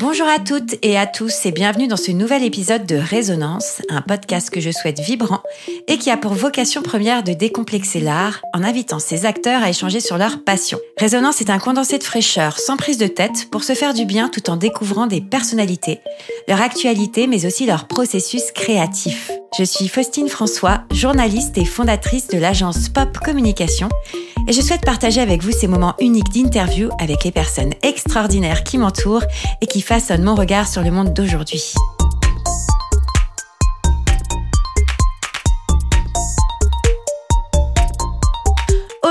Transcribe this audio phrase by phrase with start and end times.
[0.00, 4.00] Bonjour à toutes et à tous et bienvenue dans ce nouvel épisode de Résonance, un
[4.00, 5.42] podcast que je souhaite vibrant
[5.88, 9.98] et qui a pour vocation première de décomplexer l'art en invitant ses acteurs à échanger
[9.98, 10.78] sur leur passion.
[10.98, 14.28] Résonance est un condensé de fraîcheur sans prise de tête pour se faire du bien
[14.28, 15.98] tout en découvrant des personnalités,
[16.46, 19.32] leur actualité mais aussi leur processus créatif.
[19.58, 23.88] Je suis Faustine François, journaliste et fondatrice de l'agence Pop Communication
[24.48, 28.78] et je souhaite partager avec vous ces moments uniques d'interview avec les personnes extraordinaires qui
[28.78, 29.24] m'entourent
[29.60, 31.74] et qui façonnent mon regard sur le monde d'aujourd'hui.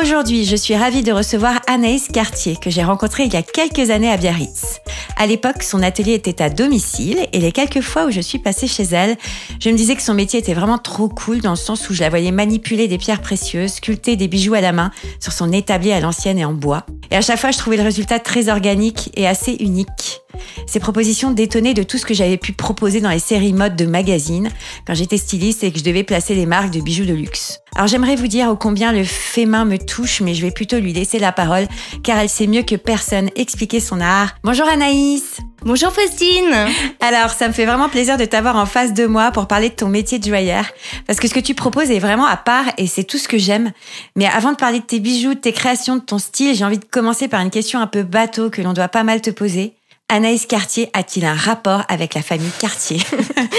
[0.08, 3.90] Aujourd'hui, je suis ravie de recevoir Anaïs Cartier, que j'ai rencontrée il y a quelques
[3.90, 4.80] années à Biarritz.
[5.18, 8.68] À l'époque, son atelier était à domicile et les quelques fois où je suis passée
[8.68, 9.18] chez elle,
[9.60, 12.00] je me disais que son métier était vraiment trop cool dans le sens où je
[12.00, 15.92] la voyais manipuler des pierres précieuses, sculpter des bijoux à la main sur son établi
[15.92, 16.86] à l'ancienne et en bois.
[17.12, 20.22] Et à chaque fois, je trouvais le résultat très organique et assez unique.
[20.68, 23.86] Ces propositions détonnaient de tout ce que j'avais pu proposer dans les séries mode de
[23.86, 24.50] magazines
[24.86, 27.62] quand j'étais styliste et que je devais placer les marques de bijoux de luxe.
[27.74, 30.78] Alors j'aimerais vous dire au combien le fait main me touche, mais je vais plutôt
[30.78, 31.68] lui laisser la parole
[32.04, 34.36] car elle sait mieux que personne expliquer son art.
[34.44, 36.56] Bonjour Anaïs Bonjour Faustine
[37.00, 39.76] Alors, ça me fait vraiment plaisir de t'avoir en face de moi pour parler de
[39.76, 40.72] ton métier de joaillère.
[41.08, 43.38] Parce que ce que tu proposes est vraiment à part et c'est tout ce que
[43.38, 43.72] j'aime.
[44.16, 46.78] Mais avant de parler de tes bijoux, de tes créations, de ton style, j'ai envie
[46.78, 49.77] de commencer par une question un peu bateau que l'on doit pas mal te poser.
[50.10, 53.00] Anaïs Cartier a-t-il un rapport avec la famille Cartier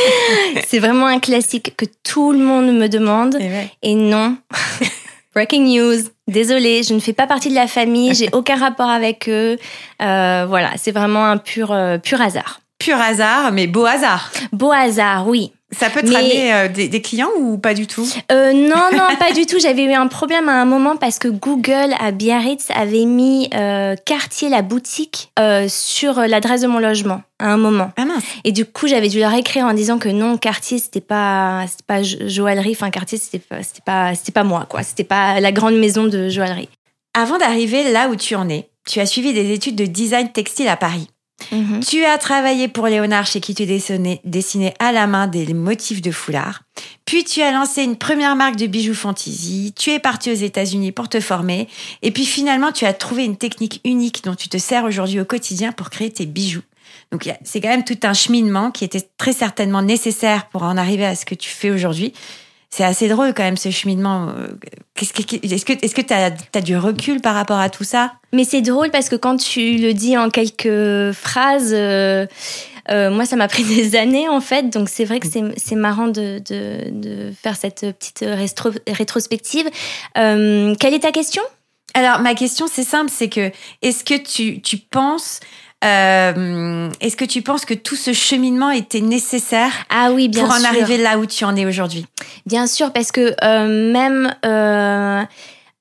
[0.66, 3.36] C'est vraiment un classique que tout le monde me demande.
[3.82, 4.36] Et, non.
[5.34, 6.02] Breaking news.
[6.26, 9.58] Désolée, je ne fais pas partie de la famille, j'ai aucun rapport avec eux.
[10.00, 12.60] Euh, voilà, c'est vraiment un pur, euh, pur hasard.
[12.78, 14.30] Pur hasard, mais beau hasard.
[14.52, 15.52] Beau hasard, oui.
[15.70, 18.08] Ça peut te ramener euh, des, clients ou pas du tout?
[18.32, 19.58] Euh, Non, non, pas du tout.
[19.60, 23.94] J'avais eu un problème à un moment parce que Google à Biarritz avait mis euh,
[24.06, 27.92] Cartier la boutique euh, sur l'adresse de mon logement à un moment.
[27.98, 28.24] Ah mince.
[28.44, 31.84] Et du coup, j'avais dû leur écrire en disant que non, Cartier c'était pas c'était
[31.86, 32.72] pas joaillerie.
[32.72, 34.82] Enfin, Cartier c'était pas c'était pas c'était pas moi quoi.
[34.82, 36.70] C'était pas la grande maison de joaillerie.
[37.12, 40.68] Avant d'arriver là où tu en es, tu as suivi des études de design textile
[40.68, 41.08] à Paris.
[41.52, 41.80] Mhm.
[41.80, 46.10] Tu as travaillé pour Léonard chez qui tu dessinais, à la main des motifs de
[46.10, 46.62] foulard.
[47.04, 49.72] Puis tu as lancé une première marque de bijoux fantasy.
[49.76, 51.68] Tu es parti aux États-Unis pour te former.
[52.02, 55.24] Et puis finalement, tu as trouvé une technique unique dont tu te sers aujourd'hui au
[55.24, 56.62] quotidien pour créer tes bijoux.
[57.12, 61.06] Donc c'est quand même tout un cheminement qui était très certainement nécessaire pour en arriver
[61.06, 62.12] à ce que tu fais aujourd'hui
[62.70, 64.32] c'est assez drôle quand même ce cheminement.
[65.00, 65.12] Est-ce
[65.64, 68.12] que est-ce que tu as, du recul par rapport à tout ça?
[68.32, 72.26] Mais c'est drôle parce que quand tu le dis en quelques phrases, euh,
[72.90, 76.08] euh, moi ça m'a pris des années en fait, donc c'est vrai que c'est marrant
[76.08, 78.24] de, de, de, faire cette petite
[78.86, 79.68] rétrospective.
[80.16, 81.42] Euh, quelle est ta question?
[81.94, 83.50] Alors ma question c'est simple, c'est que
[83.82, 85.40] est-ce que tu, tu penses
[85.84, 90.54] euh, Est-ce que tu penses que tout ce cheminement était nécessaire ah oui, bien pour
[90.54, 92.06] en arriver là où tu en es aujourd'hui?
[92.46, 94.34] Bien sûr, parce que euh, même...
[94.44, 95.22] Euh,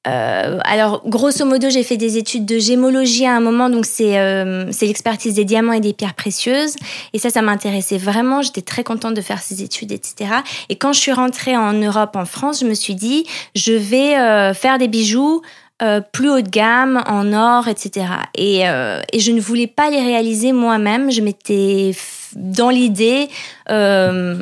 [0.08, 4.18] euh, alors, grosso modo, j'ai fait des études de gémologie à un moment, donc c'est
[4.18, 6.76] euh, l'expertise des diamants et des pierres précieuses.
[7.14, 8.42] Et ça, ça m'intéressait vraiment.
[8.42, 10.32] J'étais très contente de faire ces études, etc.
[10.70, 13.26] Et quand je suis rentrée en Europe, en France, je me suis dit,
[13.56, 15.42] je vais euh, faire des bijoux
[15.82, 18.08] euh, plus haut de gamme, en or, etc.
[18.36, 21.12] Et, euh, et je ne voulais pas les réaliser moi-même.
[21.12, 21.94] Je m'étais
[22.36, 23.30] dans l'idée,
[23.70, 24.36] euh,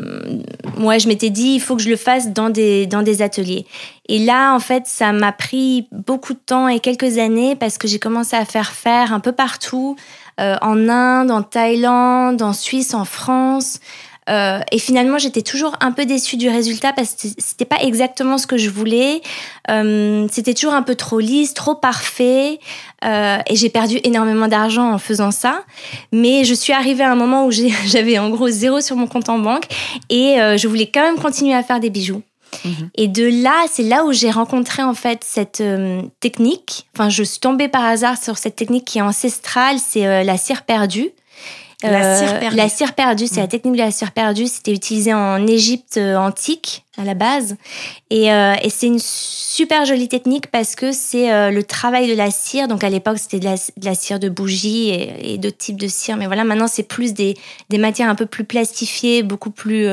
[0.77, 3.65] moi je m'étais dit il faut que je le fasse dans des dans des ateliers.
[4.09, 7.87] Et là en fait ça m'a pris beaucoup de temps et quelques années parce que
[7.87, 9.95] j'ai commencé à faire faire un peu partout,
[10.39, 13.79] euh, en Inde, en Thaïlande, en Suisse, en France.
[14.29, 18.37] Euh, et finalement, j'étais toujours un peu déçue du résultat parce que c'était pas exactement
[18.37, 19.21] ce que je voulais.
[19.69, 22.59] Euh, c'était toujours un peu trop lisse, trop parfait.
[23.05, 25.63] Euh, et j'ai perdu énormément d'argent en faisant ça.
[26.11, 27.51] Mais je suis arrivée à un moment où
[27.85, 29.65] j'avais en gros zéro sur mon compte en banque
[30.09, 32.21] et euh, je voulais quand même continuer à faire des bijoux.
[32.63, 32.89] Mhm.
[32.95, 36.87] Et de là, c'est là où j'ai rencontré en fait cette euh, technique.
[36.95, 40.63] Enfin, je suis tombée par hasard sur cette technique qui est ancestrale, c'est la cire
[40.63, 41.09] perdue.
[41.91, 43.27] La cire perdue.
[43.27, 43.49] c'est la mm.
[43.49, 44.47] technique de la cire perdue.
[44.47, 47.57] C'était utilisé en Égypte euh, antique à la base.
[48.09, 52.15] Et, euh, et c'est une super jolie technique parce que c'est euh, le travail de
[52.15, 52.67] la cire.
[52.67, 53.45] Donc à l'époque, c'était de
[53.83, 56.17] la, cire de bougie et, et d'autres types de cire.
[56.17, 57.35] Mais voilà, maintenant, c'est plus des,
[57.69, 59.87] des matières un peu plus plastifiées, beaucoup plus,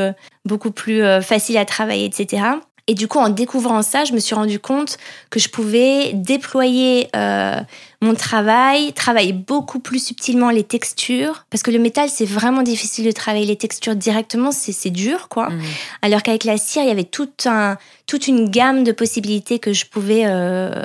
[0.45, 2.43] beaucoup plus faciles à travailler, etc.
[2.89, 4.99] Et du coup, en découvrant ça, je me suis rendu compte
[5.31, 7.61] que je pouvais déployer euh,
[8.01, 13.07] mon travail, travailler beaucoup plus subtilement les textures, parce que le métal, c'est vraiment difficile
[13.07, 15.51] de travailler les textures directement, c'est dur, quoi.
[15.51, 15.63] Mmh.
[16.03, 17.77] Alors qu'avec la cire, il y avait tout un,
[18.07, 20.83] toute une gamme de possibilités que je pouvais euh,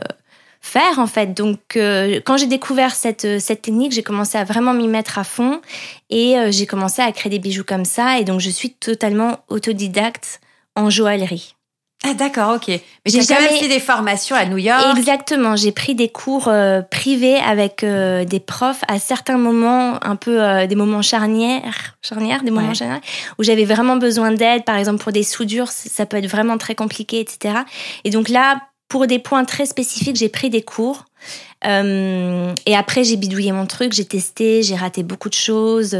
[0.61, 1.33] faire en fait.
[1.33, 5.61] Donc quand j'ai découvert cette, cette technique, j'ai commencé à vraiment m'y mettre à fond
[6.09, 8.19] et j'ai commencé à créer des bijoux comme ça.
[8.19, 10.41] Et donc je suis totalement autodidacte
[10.75, 11.56] en joaillerie.
[12.03, 12.67] Ah d'accord, ok.
[12.67, 14.97] Mais j'ai jamais fait des formations à New York.
[14.97, 20.15] Exactement, j'ai pris des cours euh, privés avec euh, des profs à certains moments, un
[20.15, 23.01] peu euh, des moments charnières, charnières, des moments charnières,
[23.39, 26.75] où j'avais vraiment besoin d'aide, par exemple pour des soudures, ça peut être vraiment très
[26.75, 27.55] compliqué, etc.
[28.03, 31.05] Et donc là, pour des points très spécifiques, j'ai pris des cours.
[31.65, 35.97] et après, j'ai bidouillé mon truc, j'ai testé, j'ai raté beaucoup de choses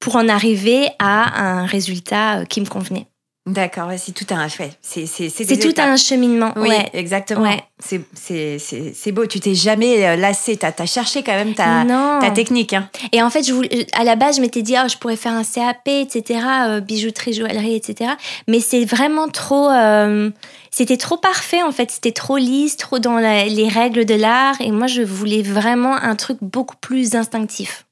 [0.00, 3.06] pour en arriver à un résultat qui me convenait.
[3.46, 4.78] D'accord, c'est tout un fait.
[4.80, 6.54] C'est c'est tout un cheminement.
[6.56, 7.42] Oui, exactement.
[7.42, 7.62] Ouais.
[7.78, 9.26] C'est beau.
[9.26, 10.56] Tu t'es jamais euh, lassé.
[10.56, 11.84] T'as as cherché quand même ta,
[12.22, 12.72] ta technique.
[12.72, 12.88] Hein.
[13.12, 15.32] Et en fait, je voulais, à la base, je m'étais dit, oh, je pourrais faire
[15.32, 18.12] un CAP, etc., euh, bijouterie, joaillerie, etc.
[18.48, 19.68] Mais c'est vraiment trop.
[19.68, 20.30] Euh,
[20.70, 21.90] c'était trop parfait en fait.
[21.90, 24.58] C'était trop lisse, trop dans les règles de l'art.
[24.60, 27.83] Et moi, je voulais vraiment un truc beaucoup plus instinctif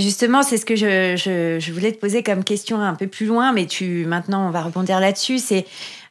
[0.00, 3.66] justement, c'est ce que je, voulais te poser comme question un peu plus loin, mais
[3.66, 5.38] tu maintenant on va rebondir là-dessus.
[5.38, 5.64] C'est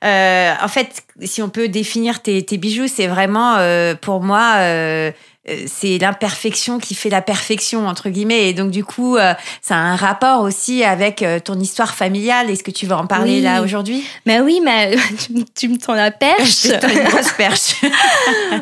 [0.03, 5.11] euh, en fait, si on peut définir tes, bijoux, c'est vraiment euh, pour moi euh,
[5.67, 8.49] c'est l'imperfection qui fait la perfection entre guillemets.
[8.49, 12.49] Et donc du coup euh, ça a un rapport aussi avec euh, ton histoire familiale.
[12.49, 14.05] Est-ce que tu veux en parler là aujourd'hui?
[14.25, 14.95] Mais oui mais
[15.55, 16.65] tu, me tends la perche.
[16.65, 17.75] Une grosse perche.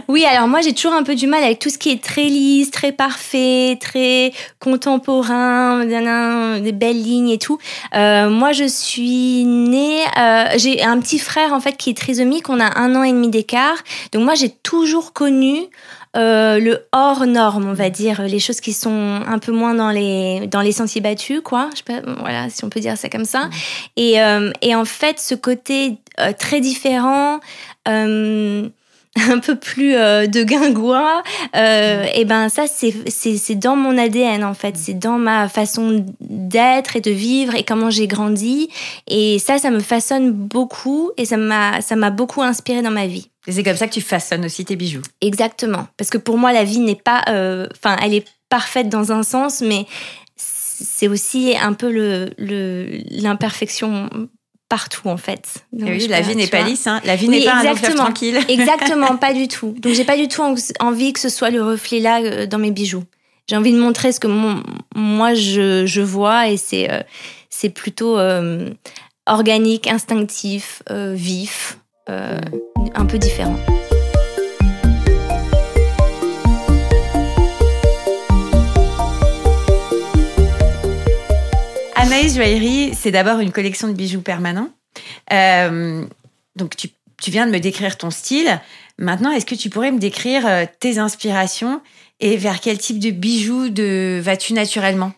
[0.08, 2.26] Oui alors moi j'ai toujours un peu du mal avec tout ce qui est très
[2.26, 7.60] lisse très parfait très contemporain des belles lignes et tout.
[7.94, 10.04] Moi je suis née
[10.56, 12.50] j'ai un petit frère en fait qui est trisomique.
[12.50, 13.78] On a un an et demi d'écart.
[14.12, 15.68] Donc moi j'ai toujours connu
[16.18, 19.92] euh, le hors norme, on va dire, les choses qui sont un peu moins dans
[19.92, 21.70] les dans les sentiers battus, quoi.
[21.72, 23.50] Je sais pas, voilà, si on peut dire ça comme ça.
[23.96, 27.40] Et, euh, et en fait, ce côté euh, très différent.
[29.30, 31.22] un peu plus de guingois,
[31.54, 36.96] et ben ça c'est c'est dans mon ADN en fait, c'est dans ma façon d'être
[36.96, 38.70] et de vivre et comment j'ai grandi
[39.08, 43.08] et ça ça me façonne beaucoup et ça m'a ça m'a beaucoup inspiré dans ma
[43.08, 43.31] vie.
[43.48, 45.02] Et c'est comme ça que tu façonnes aussi tes bijoux.
[45.20, 45.88] Exactement.
[45.98, 47.24] Parce que pour moi, la vie n'est pas.
[47.30, 49.88] Euh, enfin, elle est parfaite dans un sens, mais
[50.36, 51.90] c'est aussi un peu
[52.38, 54.30] l'imperfection le,
[54.70, 55.66] partout en fait.
[55.74, 57.02] oui, la vie n'est pas lisse, hein.
[57.04, 58.40] la vie n'est pas un fleuve tranquille.
[58.48, 59.76] exactement, pas du tout.
[59.80, 60.44] Donc j'ai pas du tout
[60.80, 63.04] envie que ce soit le reflet là euh, dans mes bijoux.
[63.50, 64.28] J'ai envie de montrer ce que
[64.96, 67.02] moi je, je, vois et c'est euh,
[67.50, 68.18] c'est plutôt
[69.26, 71.80] organique, instinctif, vif.
[72.96, 73.58] Un peu différent.
[81.96, 84.70] Anaïs Joaillerie, c'est d'abord une collection de bijoux permanents.
[85.32, 86.06] Euh,
[86.56, 86.90] donc, tu,
[87.28, 88.60] viens de me décrire ton style.
[88.98, 91.82] Maintenant, est-ce que tu pourrais me décrire euh, tes inspirations
[92.20, 95.14] et vers quel type de bijoux de, vas-tu naturellement?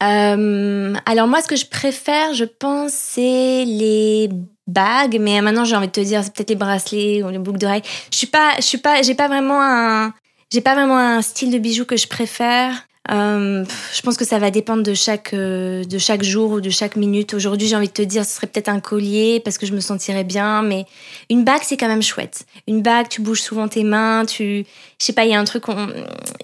[0.00, 4.30] Alors, moi, ce que je préfère, je pense, c'est les
[4.70, 7.58] bagues, mais maintenant j'ai envie de te dire c'est peut-être les bracelets ou les boucles
[7.58, 7.82] d'oreilles.
[8.10, 10.12] Je suis pas, je suis pas, j'ai pas vraiment un,
[10.52, 12.74] j'ai pas vraiment un style de bijoux que je préfère.
[13.10, 13.64] Euh,
[13.94, 16.96] je pense que ça va dépendre de chaque, euh, de chaque jour ou de chaque
[16.96, 17.34] minute.
[17.34, 19.80] Aujourd'hui, j'ai envie de te dire, ce serait peut-être un collier parce que je me
[19.80, 20.84] sentirais bien, mais
[21.28, 22.44] une bague, c'est quand même chouette.
[22.68, 24.66] Une bague, tu bouges souvent tes mains, tu,
[25.00, 25.64] je sais pas, il y a un truc,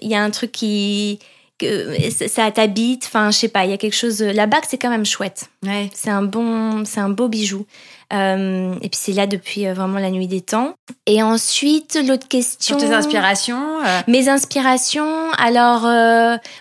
[0.01, 1.19] il y a un truc qui,
[1.59, 1.95] que
[2.27, 3.05] ça t'habite.
[3.05, 4.21] Enfin, je sais pas, il y a quelque chose.
[4.21, 5.49] La bague, c'est quand même chouette.
[5.63, 5.89] Ouais.
[5.93, 7.65] C'est un bon, c'est un beau bijou.
[8.13, 10.73] Euh, et puis c'est là depuis euh, vraiment la nuit des temps.
[11.05, 12.79] Et ensuite, l'autre question.
[12.79, 15.81] Sur tes inspirations euh Mes inspirations, alors,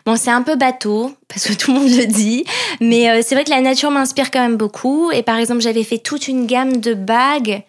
[0.05, 2.45] bon, c'est un peu bateau, parce que tout le monde le dit,
[2.81, 5.11] mais c'est vrai que la nature m'inspire quand même beaucoup.
[5.11, 7.63] Et par exemple, j'avais fait toute une gamme de bagues.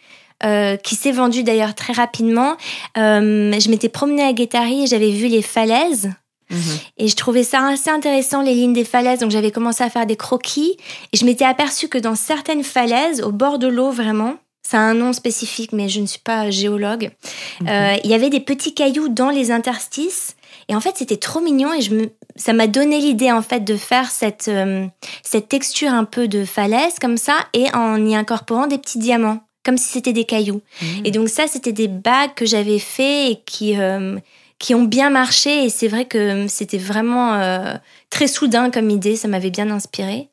[0.83, 2.57] qui s'est vendue d'ailleurs très rapidement.
[2.95, 6.11] je m'étais promenée à Guétari et j'avais vu les falaises
[6.49, 6.59] Mhm.
[6.97, 9.19] Et je trouvais ça assez intéressant, les lignes des falaises.
[9.19, 10.77] Donc j'avais commencé à faire des croquis.
[11.13, 14.37] Et je m'étais aperçue que dans certaines falaises, au bord de l'eau vraiment,
[14.67, 17.11] ça a un nom spécifique, mais je ne suis pas géologue,
[17.61, 17.67] mhm.
[17.69, 20.35] euh, il y avait des petits cailloux dans les interstices.
[20.69, 23.61] Et en fait, c'était trop mignon et je me, ça m'a donné l'idée en fait
[23.61, 24.85] de faire cette, euh,
[25.23, 29.39] cette texture un peu de falaise comme ça et en y incorporant des petits diamants,
[29.63, 30.61] comme si c'était des cailloux.
[30.81, 31.05] Mhm.
[31.05, 34.17] Et donc ça, c'était des bagues que j'avais fait et qui, euh,
[34.59, 37.75] qui ont bien marché et c'est vrai que c'était vraiment euh,
[38.09, 40.29] très soudain comme idée, ça m'avait bien inspiré.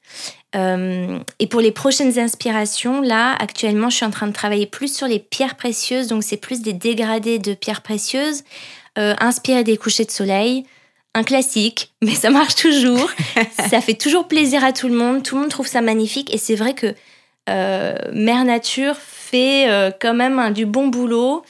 [0.57, 4.95] Euh, et pour les prochaines inspirations, là, actuellement, je suis en train de travailler plus
[4.95, 8.45] sur les pierres précieuses, donc c'est plus des dégradés de pierres précieuses,
[8.99, 10.65] euh, inspirés des couchers de soleil.
[11.17, 13.11] Un classique, mais ça marche toujours.
[13.69, 15.23] ça fait toujours plaisir à tout le monde.
[15.23, 16.33] Tout le monde trouve ça magnifique.
[16.33, 16.95] Et c'est vrai que
[17.47, 21.45] Mère Nature fait quand même du bon boulot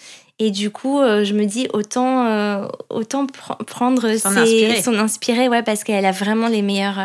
[0.45, 3.27] Et du coup, je me dis autant, autant
[3.67, 4.83] prendre son inspiré.
[4.83, 6.99] son inspiré, ouais, parce qu'elle a vraiment les meilleurs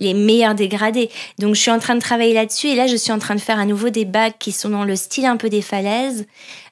[0.00, 1.10] les meilleurs dégradés.
[1.38, 3.40] Donc je suis en train de travailler là-dessus et là je suis en train de
[3.40, 6.26] faire à nouveau des bagues qui sont dans le style un peu des falaises,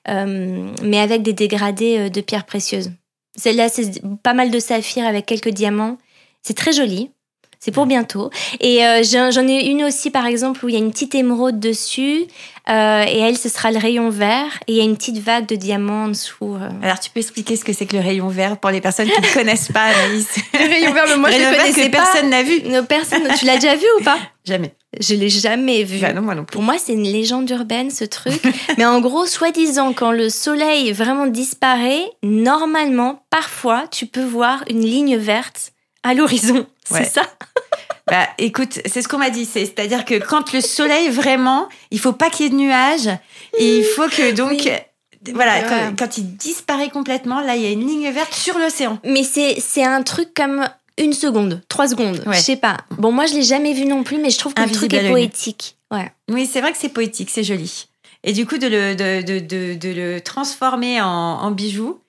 [0.09, 2.93] euh, mais avec des dégradés euh, de pierres précieuses.
[3.37, 5.99] Celle-là c'est pas mal de saphir avec quelques diamants.
[6.43, 7.11] C'est très joli.
[7.59, 8.31] C'est pour bientôt.
[8.61, 11.59] Et euh, j'en ai une aussi, par exemple, où il y a une petite émeraude
[11.59, 12.27] dessus.
[12.69, 14.59] Euh, et elle, ce sera le rayon vert.
[14.67, 16.57] Et il y a une petite vague de diamants en dessous.
[16.61, 16.69] Euh.
[16.83, 19.21] Alors, tu peux expliquer ce que c'est que le rayon vert pour les personnes qui
[19.21, 22.43] ne connaissent pas, Anaïs Le rayon vert, mais moi, je ne connaissais que personne n'a
[22.43, 22.63] vu.
[22.63, 23.23] No, personne.
[23.39, 24.75] Tu l'as déjà vu ou pas Jamais.
[24.99, 25.99] Je l'ai jamais vu.
[25.99, 26.55] Bah non, moi non plus.
[26.55, 28.41] Pour moi, c'est une légende urbaine, ce truc.
[28.79, 34.83] mais en gros, soi-disant, quand le soleil vraiment disparaît, normalement, parfois, tu peux voir une
[34.83, 36.67] ligne verte à l'horizon.
[36.85, 37.23] C'est ça
[38.09, 39.45] Bah, écoute, c'est ce qu'on m'a dit.
[39.45, 43.11] C'est-à-dire que quand le soleil vraiment, il faut pas qu'il y ait de nuages.
[43.59, 44.71] Et il faut que donc,
[45.35, 48.99] voilà, quand, il disparaît complètement, là, il y a une ligne verte sur l'océan.
[49.05, 52.79] Mais c'est c'est un truc comme une seconde, trois secondes, je sais pas.
[52.91, 55.09] Bon, moi, je l'ai jamais vu non plus, mais je trouve que le truc est
[55.09, 55.77] poétique.
[55.91, 56.11] Ouais.
[56.31, 57.89] Oui, c'est vrai que c'est poétique, c'est joli.
[58.25, 62.01] Et du coup, de le, de, de, de, de le transformer en, en bijou,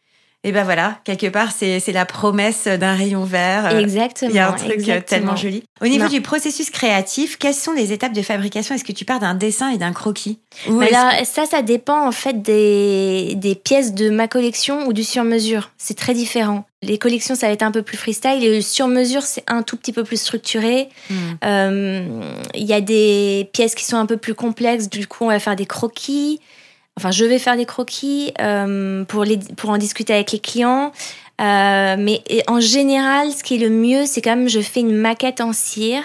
[0.48, 3.78] et ben voilà, quelque part, c'est la promesse d'un rayon vert.
[3.78, 4.32] Exactement.
[4.32, 5.64] Il y a un truc euh, tellement joli.
[5.82, 8.74] Au niveau du processus créatif, quelles sont les étapes de fabrication?
[8.74, 10.40] Est-ce que tu pars d'un dessin et d'un croquis?
[10.66, 15.72] Alors, Ça, ça dépend en fait des, des pièces de ma collection ou du sur-mesure.
[15.78, 16.66] C'est très différent.
[16.82, 18.42] Les collections, ça va être un peu plus freestyle.
[18.42, 20.88] Et le sur-mesure, c'est un tout petit peu plus structuré.
[21.10, 21.16] Hmm.
[21.44, 22.22] Euh,
[22.54, 24.88] il y a des pièces qui sont un peu plus complexes.
[24.90, 26.40] Du coup, on va faire des croquis.
[26.98, 30.92] Enfin, je vais faire des croquis euh, pour, les, pour en discuter avec les clients.
[31.40, 34.96] Euh, mais en général, ce qui est le mieux, c'est quand même je fais une
[34.96, 36.02] maquette en cire.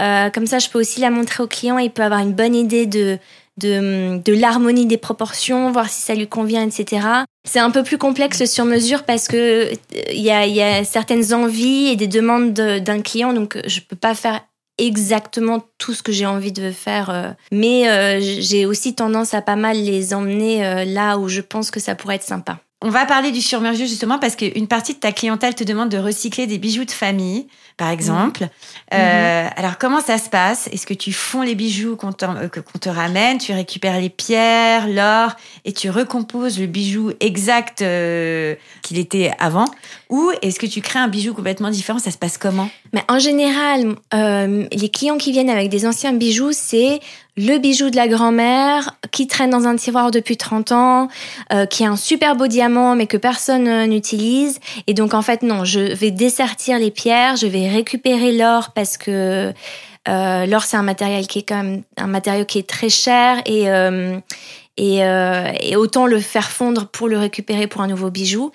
[0.00, 1.78] Euh, comme ça, je peux aussi la montrer au client.
[1.78, 3.18] Il peut avoir une bonne idée de,
[3.58, 7.06] de, de l'harmonie des proportions, voir si ça lui convient, etc.
[7.44, 9.70] C'est un peu plus complexe sur mesure parce que
[10.12, 13.94] il y a, y a certaines envies et des demandes d'un client, donc je peux
[13.94, 14.40] pas faire
[14.78, 17.10] exactement tout ce que j'ai envie de faire.
[17.10, 17.30] Euh.
[17.50, 21.70] Mais euh, j'ai aussi tendance à pas mal les emmener euh, là où je pense
[21.70, 22.58] que ça pourrait être sympa.
[22.82, 25.96] On va parler du sur-mesure justement parce qu'une partie de ta clientèle te demande de
[25.96, 28.42] recycler des bijoux de famille, par exemple.
[28.42, 28.48] Mhm.
[28.92, 29.50] Euh, mhm.
[29.56, 30.68] Alors comment ça se passe?
[30.70, 35.30] Est-ce que tu fonds les bijoux qu'on te ramène Tu récupères les pierres, l'or
[35.64, 37.78] et tu recomposes le bijou exact
[38.82, 39.64] qu'il était avant?
[40.10, 41.98] Ou est-ce que tu crées un bijou complètement différent?
[41.98, 42.68] Ça se passe comment?
[42.96, 47.00] Mais En général, les clients qui viennent avec des anciens bijoux, c'est
[47.36, 51.08] le bijou de la grand-mère qui traîne dans un tiroir depuis 30 ans,
[51.52, 54.58] euh, qui a un super beau diamant mais que personne euh, n'utilise.
[54.86, 58.96] Et donc en fait non, je vais dessertir les pierres, je vais récupérer l'or parce
[58.96, 59.52] que
[60.08, 63.42] euh, l'or c'est un matériel qui est quand même un matériau qui est très cher
[63.44, 63.66] et
[64.76, 68.50] et, euh, et, autant le faire fondre pour le récupérer pour un nouveau bijou.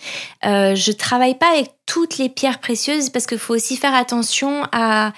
[0.45, 4.63] Euh, je travaille pas avec toutes les pierres précieuses parce qu'il faut aussi faire attention
[4.71, 5.13] à,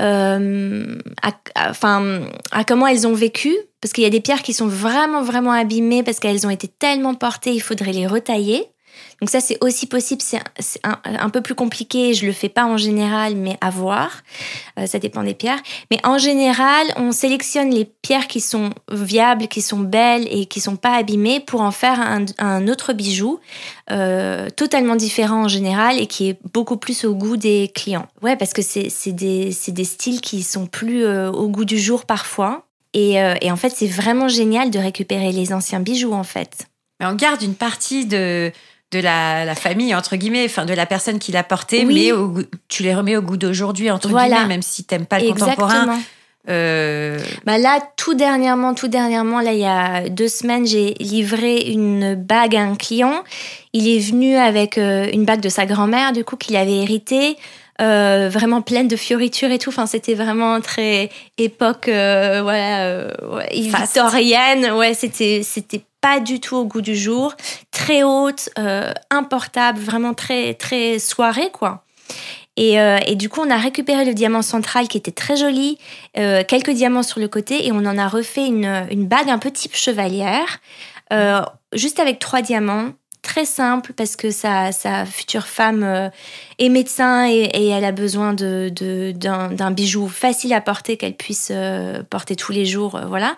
[0.00, 1.32] euh, à,
[1.70, 3.56] enfin, à comment elles ont vécu.
[3.80, 6.66] Parce qu'il y a des pierres qui sont vraiment, vraiment abîmées parce qu'elles ont été
[6.66, 8.66] tellement portées, il faudrait les retailler.
[9.20, 10.40] Donc ça, c'est aussi possible, c'est
[10.84, 14.22] un, peu plus compliqué, je le fais pas en général, mais à voir,
[14.78, 15.58] euh, ça dépend des pierres.
[15.90, 20.60] Mais en général, on sélectionne les pierres qui sont viables, qui sont belles et qui
[20.60, 22.00] sont pas abîmées pour en faire
[22.38, 23.40] un, autre bijou,
[23.90, 28.06] euh, totalement différent en général et qui est beaucoup plus au goût des clients.
[28.22, 32.04] Ouais, parce que c'est des, des styles qui sont plus euh, au goût du jour
[32.04, 32.66] parfois.
[32.94, 36.66] Et, et en fait, c'est vraiment génial de récupérer les anciens bijoux, en fait.
[36.98, 38.50] Mais on garde une partie de,
[38.90, 42.10] de la, famille entre guillemets, enfin de la personne qui l'a porté, mais
[42.68, 45.98] tu les remets au goût d'aujourd'hui entre guillemets, même si t'aimes pas le contemporain.
[46.48, 47.18] Euh...
[47.44, 52.14] Bah là, tout dernièrement, tout dernièrement, là, il y a deux semaines, j'ai livré une
[52.14, 53.22] bague à un client.
[53.72, 57.36] Il est venu avec euh, une bague de sa grand-mère, du coup, qu'il avait héritée.
[57.80, 59.68] Euh, vraiment pleine de fioritures et tout.
[59.68, 64.72] Enfin, c'était vraiment très époque, euh, voilà, ouais, victorienne.
[64.72, 67.34] Ouais, c'était, c'était pas du tout au goût du jour,
[67.70, 71.84] très haute, euh, importable, vraiment très très soirée quoi.
[72.56, 75.78] Et, euh, et, du coup, on a récupéré le diamant central qui était très joli,
[76.16, 79.38] euh, quelques diamants sur le côté, et on en a refait une, une bague un
[79.38, 80.58] peu type chevalière,
[81.72, 82.94] juste avec trois diamants,
[83.28, 86.08] très simple parce que sa, sa future femme euh,
[86.58, 88.72] est médecin et, elle a besoin de,
[89.12, 93.36] d'un, bijou facile à porter qu'elle puisse euh, porter tous les jours, euh, voilà.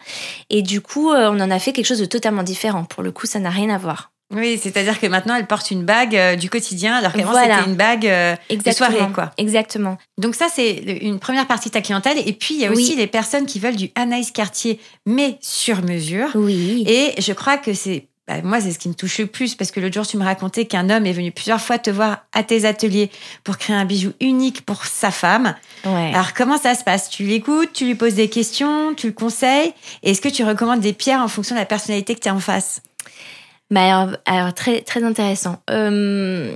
[0.49, 2.85] Et du coup, on en a fait quelque chose de totalement différent.
[2.85, 4.13] Pour le coup, ça n'a rien à voir.
[4.33, 8.03] Oui, c'est-à-dire que maintenant elle porte une bague du quotidien, alors qu'avant c'était une bague
[8.49, 9.33] de soirée, quoi.
[9.39, 9.99] Exactement.
[10.19, 10.71] Donc ça c'est
[11.03, 13.59] une première partie de ta clientèle, et puis il y a aussi les personnes qui
[13.59, 16.29] veulent du Anaïs Cartier mais sur mesure.
[16.37, 16.85] Oui.
[16.87, 19.73] Et je crois que c'est bah, moi, c'est ce qui me touche le plus parce
[19.73, 22.45] que l'autre jour, tu me racontais qu'un homme est venu plusieurs fois te voir à
[22.45, 23.11] tes ateliers
[23.43, 25.57] pour créer un bijou unique pour sa femme.
[25.85, 26.13] Ouais.
[26.15, 27.11] Alors, comment ça se passe?
[27.11, 29.73] Tu l'écoutes, tu lui poses des questions, tu le conseilles?
[30.05, 32.35] Et est-ce que tu recommandes des pierres en fonction de la personnalité que tu as
[32.35, 32.83] en face?
[33.73, 35.61] Bah alors, alors, très très intéressant.
[35.69, 36.55] Euh,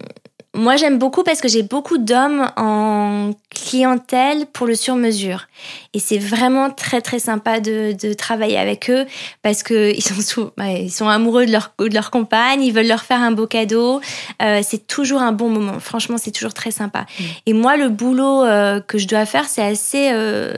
[0.55, 5.49] moi, j'aime beaucoup parce que j'ai beaucoup d'hommes en clientèle pour le sur-mesure.
[5.95, 9.05] Et c'est vraiment très, très sympa de, de travailler avec eux
[9.43, 12.73] parce que ils sont, sous, ouais, ils sont amoureux de leur, de leur compagne, ils
[12.73, 14.01] veulent leur faire un beau cadeau.
[14.43, 15.81] Euh, c'est toujours un bon moment.
[15.81, 17.01] Franchement, c'est toujours très sympa.
[17.01, 17.25] Mm.
[17.47, 20.11] Et moi, le boulot euh, que je dois faire, c'est assez...
[20.13, 20.55] Euh,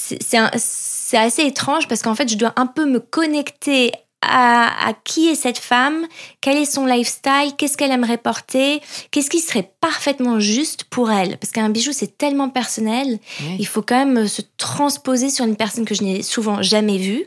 [0.00, 5.28] c'est assez étrange parce qu'en fait, je dois un peu me connecter à, à qui
[5.28, 6.06] est cette femme,
[6.40, 11.38] quel est son lifestyle, qu'est-ce qu'elle aimerait porter, qu'est-ce qui serait parfaitement juste pour elle?
[11.38, 13.20] Parce qu'un bijou, c'est tellement personnel,
[13.58, 17.26] il faut quand même se transposer sur une personne que je n'ai souvent jamais vue.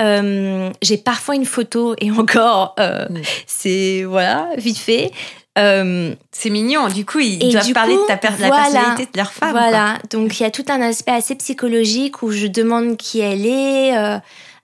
[0.00, 3.06] Euh, J'ai parfois une photo et encore, euh,
[3.46, 5.10] c'est voilà, vite fait.
[5.56, 6.88] Euh, C'est mignon.
[6.88, 9.52] Du coup, ils doivent parler coup, de ta per- la personnalité de leur femme.
[9.52, 9.60] quoi.
[9.60, 13.46] Voilà, donc il y a tout un aspect assez psychologique où je demande qui elle
[13.46, 13.92] est,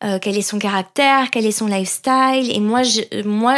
[0.02, 2.50] euh, quel est son caractère, quel est son lifestyle.
[2.54, 3.56] Et moi, je, moi,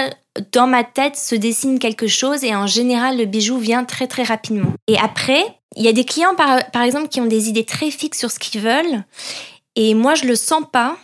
[0.53, 4.23] dans ma tête se dessine quelque chose et en général, le bijou vient très très
[4.23, 4.73] rapidement.
[4.89, 5.45] Et après,
[5.77, 8.31] il y a des clients, par, par exemple, qui ont des idées très fixes sur
[8.31, 9.05] ce qu'ils veulent.
[9.77, 10.97] Et moi, je le sens pas.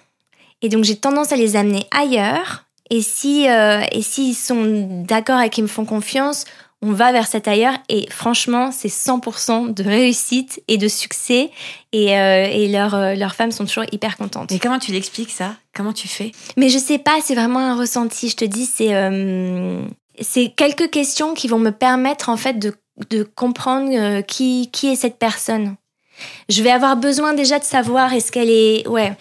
[0.61, 2.65] Et donc, j'ai tendance à les amener ailleurs.
[2.91, 6.45] Et si, euh, et s'ils sont d'accord et qu'ils me font confiance,
[6.81, 11.51] on va vers cet ailleurs et franchement, c'est 100% de réussite et de succès
[11.93, 14.51] et, euh, et leurs euh, leurs femmes sont toujours hyper contentes.
[14.53, 15.57] Mais comment tu l'expliques ça?
[15.75, 16.33] Comment tu fais?
[16.57, 18.29] Mais je sais pas, c'est vraiment un ressenti.
[18.29, 19.83] Je te dis, c'est euh,
[20.21, 22.75] c'est quelques questions qui vont me permettre en fait de,
[23.11, 25.77] de comprendre qui, qui est cette personne.
[26.49, 29.13] Je vais avoir besoin déjà de savoir est-ce qu'elle est ouais.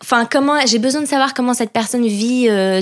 [0.00, 2.80] Enfin comment j'ai besoin de savoir comment cette personne vit euh,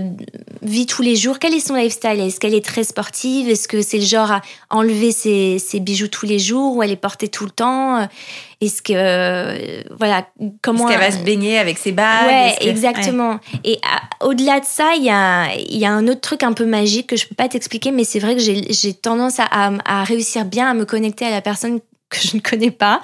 [0.62, 1.38] vit tous les jours.
[1.40, 2.20] Quel est son lifestyle?
[2.20, 3.48] Est-ce qu'elle est très sportive?
[3.48, 6.92] Est-ce que c'est le genre à enlever ses, ses bijoux tous les jours ou elle
[6.92, 8.06] est portée tout le temps?
[8.60, 10.26] Est-ce que euh, voilà
[10.62, 12.26] comment Est-ce qu'elle va se baigner avec ses bagues?
[12.28, 13.40] Ouais, que- exactement.
[13.64, 16.52] Et à- au-delà de ça, il y a, il y a un autre truc un
[16.52, 19.44] peu magique que je peux pas t'expliquer, mais c'est vrai que j'ai j'ai tendance à,
[19.50, 23.00] à, à réussir bien à me connecter à la personne que je ne connais pas.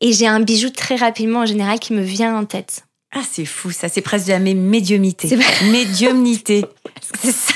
[0.00, 2.84] Et j'ai un bijou très rapidement en général qui me vient en tête.
[3.12, 5.36] Ah, c'est fou, ça, c'est presque de la mé- médiumnité.
[5.72, 6.64] Médiumnité.
[7.22, 7.52] C'est ça.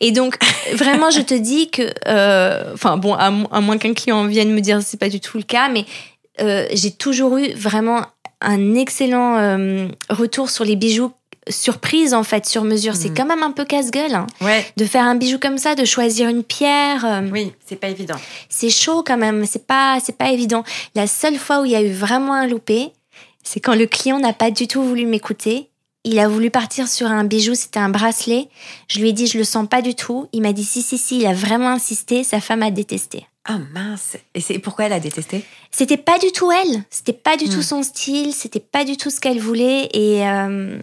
[0.00, 0.36] Et donc,
[0.74, 4.80] vraiment, je te dis que, euh, enfin bon, à moins qu'un client vienne me dire
[4.82, 5.84] c'est pas du tout le cas, mais
[6.40, 8.02] euh, j'ai toujours eu vraiment
[8.40, 11.12] un excellent euh, retour sur les bijoux
[11.50, 12.94] surprise en fait sur mesure.
[12.96, 13.14] C'est Mhm.
[13.16, 16.28] quand même un peu casse-gueule hein, Ouais, de faire un bijou comme ça, de choisir
[16.28, 17.04] une pierre.
[17.04, 18.16] euh, oui, c'est pas évident.
[18.48, 19.44] c'est chaud quand même.
[19.46, 20.64] C'est pas, c'est pas évident.
[20.94, 22.90] La seule fois où il y a eu vraiment un loupé,
[23.42, 25.68] c'est quand le client n'a pas du tout voulu m'écouter.
[26.04, 28.48] Il a voulu partir sur un bijou, c'était un bracelet.
[28.88, 30.28] Je lui ai dit, je le sens pas du tout.
[30.32, 32.24] Il m'a dit, si, si, si, il a vraiment insisté.
[32.24, 33.26] Sa femme a détesté.
[33.50, 34.16] Ah mince.
[34.34, 35.42] Et c'est pourquoi elle a détesté?
[35.70, 36.84] C'était pas du tout elle.
[36.90, 37.54] C'était pas du Hmm.
[37.54, 38.32] tout son style.
[38.34, 39.88] C'était pas du tout ce qu'elle voulait.
[39.94, 40.78] Et, euh,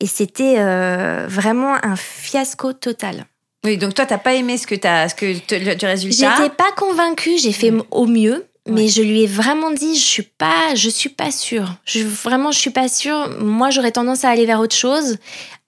[0.00, 3.26] et c'était euh, vraiment un fiasco total.
[3.64, 6.34] Oui, donc toi, t'as pas aimé ce que t'as, ce que te- le, du résultat?
[6.36, 7.82] J'étais pas convaincue, j'ai fait Mm.
[7.90, 8.88] au mieux, mais Ouais.
[8.88, 11.74] je lui ai vraiment dit je suis pas je suis pas sûre.
[11.84, 13.28] Je vraiment je suis pas sûre.
[13.40, 15.18] Moi, j'aurais tendance à aller vers autre chose.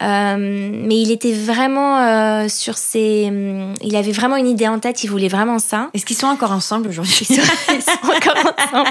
[0.02, 4.78] Euh, mais il était vraiment euh, sur ses hum, il avait vraiment une idée en
[4.80, 5.88] tête, il voulait vraiment ça.
[5.94, 7.26] Est-ce qu'ils sont encore ensemble aujourd'hui?
[7.30, 8.88] Ils sont, ils sont encore ensemble.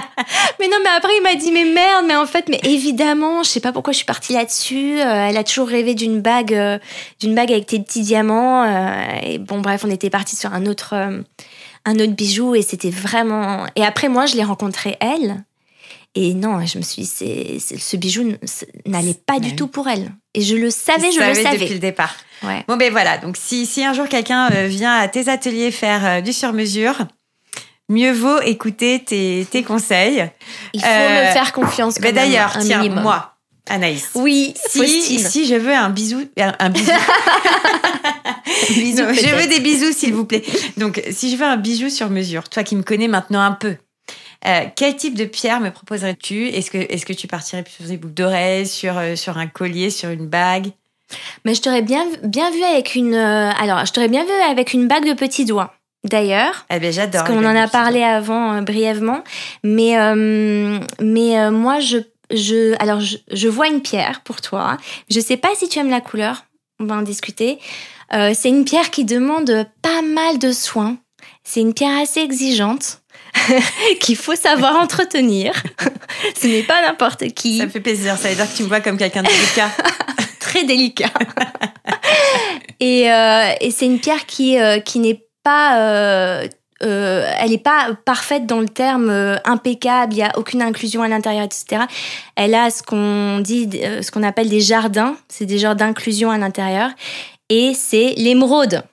[0.60, 3.50] Mais non, mais après, il m'a dit, mais merde, mais en fait, mais évidemment, je
[3.50, 5.00] sais pas pourquoi je suis partie là-dessus.
[5.02, 6.80] Euh, elle a toujours rêvé d'une bague, euh,
[7.20, 8.63] d'une bague avec tes petits diamants.
[8.63, 11.22] euh, et bon, bref, on était parti sur un autre, euh,
[11.86, 13.65] un autre bijou et c'était vraiment.
[13.76, 15.43] Et après, moi, je l'ai rencontrée elle.
[16.15, 18.34] Et non, je me suis dit, ce bijou
[18.86, 20.12] n'allait pas du tout pour elle.
[20.36, 22.15] Et je le savais, je le savais depuis le départ.
[22.43, 22.63] Ouais.
[22.67, 26.06] Bon ben voilà, donc si, si un jour quelqu'un euh, vient à tes ateliers faire
[26.06, 27.08] euh, du sur-mesure,
[27.89, 30.30] mieux vaut écouter tes, tes conseils.
[30.74, 31.96] Il faut Euh, me faire confiance.
[32.00, 33.02] Ben quand d'ailleurs, tiens, minimum.
[33.04, 33.33] moi,
[33.69, 34.10] Anaïs.
[34.15, 36.91] Oui, Si, si je veux un bisou, un, bisou,
[38.69, 40.43] Bisous, Non, je veux des bisous s'il vous plaît.
[40.78, 43.76] Donc si je veux un bijou sur mesure, toi qui me connais maintenant un peu,
[44.45, 46.49] euh, quel type de pierre me proposerais-tu?
[46.49, 49.89] Est-ce que, est-ce que tu partirais sur des boucles d'oreilles, sur, euh, sur un collier,
[49.89, 50.67] sur une bague?
[51.45, 53.13] Mais je t'aurais bien, bien vu avec une.
[53.13, 55.73] euh, alors, je t'aurais bien vu avec une bague de petits doigts,
[56.04, 56.65] d'ailleurs.
[56.69, 57.23] Eh ben j'adore.
[57.23, 59.23] Parce qu'on en a parlé avant euh, brièvement.
[59.63, 61.97] Mais, euh, mais euh, moi, je,
[62.34, 64.78] je, alors je, je vois une pierre pour toi.
[65.10, 66.46] Je sais pas si tu aimes la couleur.
[66.80, 67.60] On va en discuter.
[68.13, 70.98] Euh, c'est une pierre qui demande pas mal de soins.
[71.43, 73.02] C'est une pierre assez exigeante
[74.00, 75.54] qu'il faut savoir entretenir.
[76.39, 77.58] Ce n'est pas n'importe qui.
[77.58, 79.69] Ça me fait plaisir, ça veut dire que tu me vois comme quelqu'un de délicat.
[80.39, 81.12] très délicat.
[82.80, 86.43] et, euh, et c'est une pierre qui, euh, qui n'est pas...
[86.82, 91.02] euh, elle n'est pas parfaite dans le terme euh, impeccable, il n'y a aucune inclusion
[91.04, 91.84] à l'intérieur, etc.
[92.36, 96.32] Elle a ce qu'on dit, euh, ce qu'on appelle des jardins, c'est des genres d'inclusion
[96.32, 96.90] à l'intérieur,
[97.50, 98.84] et c'est l'émeraude,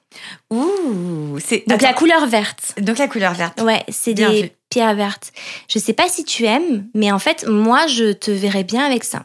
[0.51, 2.75] Ouh, c'est donc la couleur verte.
[2.81, 3.61] donc la couleur verte.
[3.63, 4.51] Ouais, c'est des vu.
[4.69, 5.33] pierres vertes.
[5.69, 9.05] Je sais pas si tu aimes, mais en fait, moi, je te verrais bien avec
[9.05, 9.25] ça.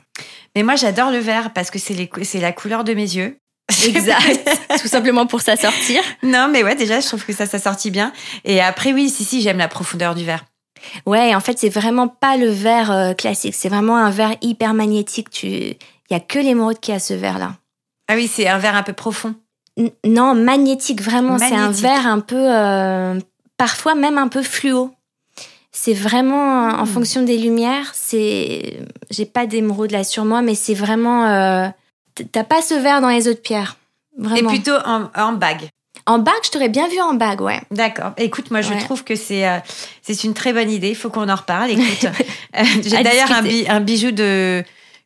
[0.55, 3.01] Mais moi, j'adore le vert parce que c'est les cou- c'est la couleur de mes
[3.15, 3.37] yeux.
[3.85, 4.49] Exact.
[4.81, 6.01] Tout simplement pour ça sortir.
[6.23, 8.13] non, mais ouais, déjà, je trouve que ça, ça sortit bien.
[8.43, 10.45] Et après, oui, si, si, j'aime la profondeur du vert.
[11.05, 13.55] Ouais, en fait, c'est vraiment pas le vert euh, classique.
[13.55, 15.29] C'est vraiment un vert hyper magnétique.
[15.31, 15.77] Tu, il
[16.11, 17.53] y a que l'émeraude qui a ce vert-là.
[18.07, 19.33] Ah oui, c'est un vert un peu profond.
[19.77, 21.39] N- non, magnétique, vraiment.
[21.39, 23.19] C'est un vert un peu, euh,
[23.57, 24.91] parfois même un peu fluo.
[25.71, 26.87] C'est vraiment en Hmm.
[26.87, 27.91] fonction des lumières.
[27.95, 31.25] C'est, j'ai pas d'émeraude là sur moi, mais c'est vraiment.
[31.27, 31.67] euh,
[32.31, 33.75] T'as pas ce vert dans les autres pierres.
[34.17, 34.49] Vraiment.
[34.49, 35.67] Et plutôt en, en bague.
[36.05, 37.59] En bague, je t'aurais bien vu en bague, ouais.
[37.71, 38.11] D'accord.
[38.17, 38.79] Écoute, moi, je Ouais.
[38.79, 39.57] trouve que c'est euh,
[40.01, 40.89] c'est une très bonne idée.
[40.89, 41.71] Il faut qu'on en reparle.
[41.71, 42.05] Écoute,
[42.57, 44.63] euh, j'ai d'ailleurs un, bi- un bijou de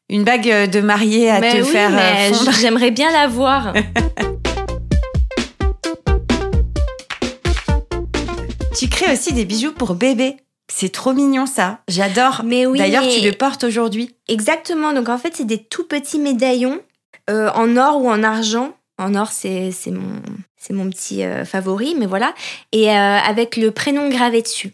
[0.10, 2.52] une bague de mariée à mais te oui, faire euh, mais fondre.
[2.60, 3.74] j'aimerais bien la voir.
[8.78, 10.38] Tu crées aussi des bijoux pour bébé.
[10.72, 11.80] C'est trop mignon ça.
[11.88, 12.41] J'adore.
[12.45, 12.78] mais oui.
[12.78, 14.15] D'ailleurs, mais- tu le portes aujourd'hui.
[14.28, 14.93] Exactement.
[14.93, 16.80] Donc en fait, c'est des tout petits médaillons
[17.30, 18.74] euh, en or ou en argent.
[18.98, 20.22] En or, c'est mon
[20.72, 22.34] mon petit euh, favori, mais voilà.
[22.74, 24.74] Et euh, avec le prénom gravé dessus.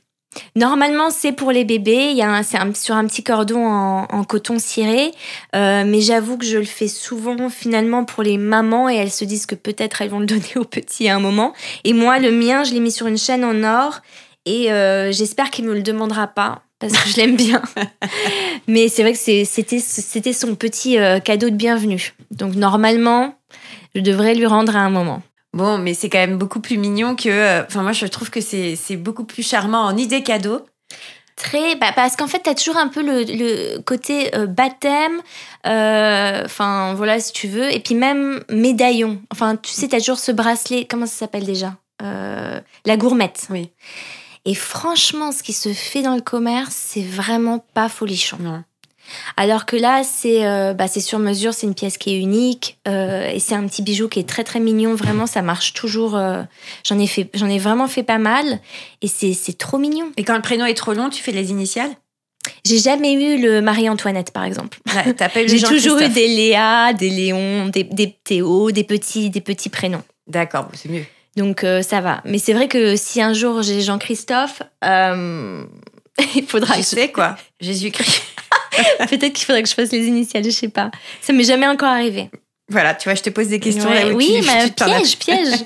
[0.55, 2.09] Normalement, c'est pour les bébés.
[2.11, 5.11] Il y a c'est sur un petit cordon en, coton ciré,
[5.53, 9.45] mais j'avoue que je le fais souvent finalement pour les mamans et elles se disent
[9.45, 11.53] que peut-être elles vont le donner aux petits à un moment.
[11.85, 14.01] Et moi, le mien, je l'ai mis sur une chaîne en or
[14.45, 14.67] et
[15.11, 17.61] j'espère qu'il me le demandera pas parce que je l'aime bien.
[18.67, 22.13] Mais c'est vrai que c'était c'était son petit euh, cadeau de bienvenue.
[22.31, 23.35] Donc normalement,
[23.95, 25.21] je devrais lui rendre à un moment.
[25.53, 27.29] Bon, mais c'est quand même beaucoup plus mignon que.
[27.29, 30.65] euh, Enfin, moi, je trouve que c'est beaucoup plus charmant en idée cadeau.
[31.37, 35.21] Très, bah, parce qu'en fait, t'as toujours un peu le, le côté euh, baptême,
[35.65, 39.21] euh, enfin voilà, si tu veux, et puis même médaillon.
[39.31, 41.75] Enfin, tu sais, t'as toujours ce bracelet, comment ça s'appelle déjà?
[42.01, 43.47] Euh, La gourmette.
[43.49, 43.69] Oui.
[44.45, 48.37] Et franchement, ce qui se fait dans le commerce, c'est vraiment pas folichon.
[48.39, 48.63] Non.
[49.37, 53.29] Alors que là, c'est euh, bah, sur mesure, c'est une pièce qui est unique euh,
[53.29, 54.95] et c'est un petit bijou qui est très très mignon.
[54.95, 56.15] Vraiment, ça marche toujours.
[56.15, 56.43] euh,
[56.83, 58.59] j'en ai fait, j'en ai vraiment fait pas mal
[59.01, 60.11] et c'est trop mignon.
[60.17, 61.91] Et quand le prénom est trop long, tu fais les initiales?
[62.63, 64.79] J'ai jamais eu le Marie-Antoinette, par exemple.
[64.93, 68.71] Ouais, T'as pas eu le J'ai toujours eu des Léa, des Léon, des, des Théo,
[68.71, 70.03] des petits, des petits prénoms.
[70.27, 71.05] D'accord, c'est mieux.
[71.35, 72.21] Donc euh, ça va.
[72.25, 75.63] Mais c'est vrai que si un jour j'ai Jean-Christophe, euh,
[76.35, 78.21] il faudra je- sais quoi Jésus-Christ.
[79.09, 80.91] peut-être qu'il faudrait que je fasse les initiales, je sais pas.
[81.21, 82.29] Ça m'est jamais encore arrivé.
[82.69, 83.87] Voilà, tu vois, je te pose des questions.
[83.89, 85.65] Ouais, là où oui, tu- mais tu piège, piège.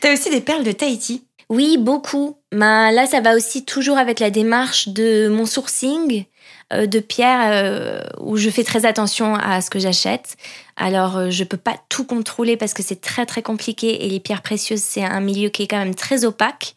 [0.00, 1.24] T'as aussi des perles de Tahiti.
[1.48, 2.36] Oui, beaucoup.
[2.52, 6.24] Ben, là, ça va aussi toujours avec la démarche de mon sourcing
[6.70, 10.36] de pierres euh, où je fais très attention à ce que j'achète.
[10.76, 14.20] Alors, euh, je peux pas tout contrôler parce que c'est très très compliqué et les
[14.20, 16.74] pierres précieuses, c'est un milieu qui est quand même très opaque.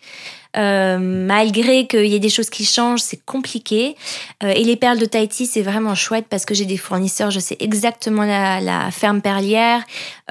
[0.56, 3.95] Euh, malgré qu'il y ait des choses qui changent, c'est compliqué.
[4.43, 7.39] Euh, et les perles de Tahiti, c'est vraiment chouette parce que j'ai des fournisseurs, je
[7.39, 9.82] sais exactement la, ferme perlière,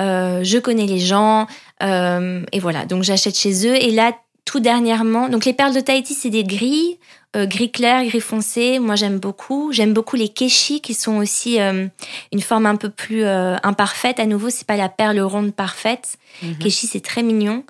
[0.01, 1.46] euh, je connais les gens,
[1.83, 2.85] euh, et voilà.
[2.85, 3.75] Donc j'achète chez eux.
[3.75, 4.12] Et là,
[4.44, 6.98] tout dernièrement, donc les perles de Tahiti, c'est des gris,
[7.37, 8.78] euh, gris clair, gris foncé.
[8.78, 9.72] Moi, j'aime beaucoup.
[9.72, 11.87] J'aime beaucoup les keshi qui sont aussi euh,
[12.33, 14.18] une forme un peu plus euh, imparfaite.
[14.20, 16.18] À nouveau, c'est pas la perle ronde parfaite.
[16.61, 17.64] Keshi, c'est très mignon.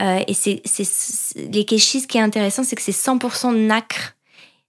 [0.00, 0.60] Et c'est,
[1.36, 4.14] les keshis, ce qui est intéressant, c'est que c'est 100% nacre.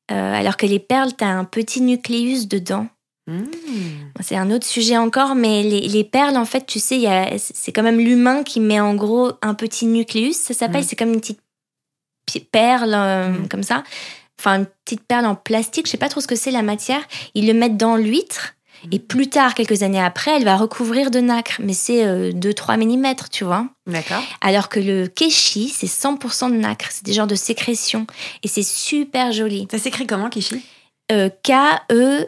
[0.10, 2.88] Alors que les perles, tu as un petit nucléus dedans.
[3.30, 3.42] Mmh.
[4.22, 7.08] C'est un autre sujet encore, mais les, les perles, en fait, tu sais, il y
[7.08, 10.38] a- c'est quand même l'humain qui met en gros un petit nucléus.
[10.38, 10.86] Ça s'appelle, Mm.
[10.88, 11.42] c'est comme une petite
[12.40, 13.48] pi- perle, euh, Mm.
[13.50, 13.84] comme ça.
[14.40, 17.02] Enfin, une petite perle en plastique, je sais pas trop ce que c'est la matière.
[17.34, 18.54] Ils le mettent dans l'huître.
[18.92, 21.56] Et plus tard, quelques années après, elle va recouvrir de nacre.
[21.60, 23.66] Mais c'est 2-3 mm, tu vois.
[23.88, 24.22] D'accord.
[24.42, 26.86] Alors que le keshi, c'est 100% de nacre.
[26.92, 28.06] C'est des genres de sécrétion.
[28.44, 29.68] Et c'est super joli.
[29.72, 30.62] Ça s'écrit comment, Kishi
[31.12, 32.22] Euh, K-E-S-H-I.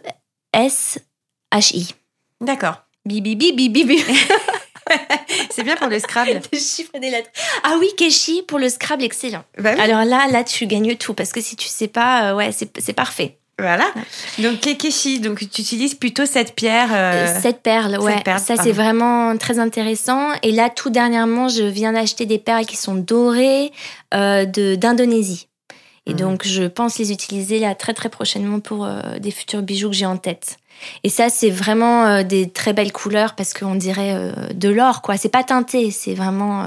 [2.42, 2.82] D'accord.
[3.06, 4.04] Bibi, bibi, bibi.
[5.52, 6.42] C'est bien pour le Scrabble.
[6.52, 7.30] des chiffres et des lettres.
[7.64, 9.44] Ah oui, Keshi pour le Scrabble, excellent.
[9.58, 9.82] Bah oui.
[9.82, 12.94] Alors là, là, tu gagnes tout parce que si tu sais pas, euh, ouais, c'est
[12.94, 13.38] parfait.
[13.62, 13.92] Voilà.
[14.38, 16.90] Donc, Kekeshi, donc tu utilises plutôt cette pierre.
[16.94, 20.30] euh, Cette perle, cette ouais, perle, ça c'est vraiment très intéressant.
[20.44, 23.74] Et là, tout dernièrement, je viens d'acheter des perles qui sont dorées
[24.14, 25.48] euh, de d'Indonésie.
[26.06, 26.18] Et Mhm.
[26.20, 29.96] donc, je pense les utiliser là très très prochainement pour euh, des futurs bijoux que
[29.96, 30.56] j'ai en tête.
[31.04, 35.18] Et ça, c'est vraiment des très belles couleurs parce qu'on dirait de l'or, quoi.
[35.18, 36.66] C'est pas teinté, c'est vraiment